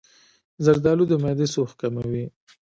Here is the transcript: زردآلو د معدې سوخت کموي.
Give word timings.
زردآلو 0.65 1.03
د 1.09 1.13
معدې 1.23 1.47
سوخت 1.55 1.75
کموي. 1.81 2.25